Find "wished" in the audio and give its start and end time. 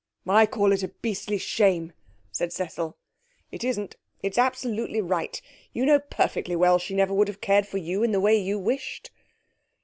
8.57-9.11